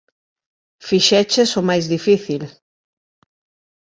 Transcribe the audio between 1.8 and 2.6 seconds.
difícil.